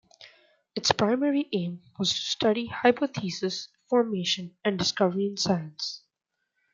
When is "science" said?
5.37-6.01